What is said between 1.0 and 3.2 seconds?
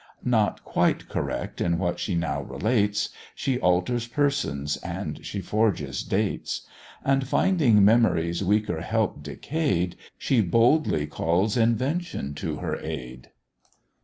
correct in what she now relates,